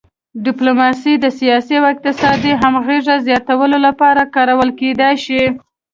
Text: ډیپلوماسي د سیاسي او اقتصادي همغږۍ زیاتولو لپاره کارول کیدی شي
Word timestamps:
ډیپلوماسي 0.45 1.13
د 1.19 1.25
سیاسي 1.39 1.73
او 1.81 1.85
اقتصادي 1.93 2.51
همغږۍ 2.61 2.97
زیاتولو 3.27 3.77
لپاره 3.87 4.31
کارول 4.35 4.69
کیدی 4.79 5.11
شي 5.25 5.43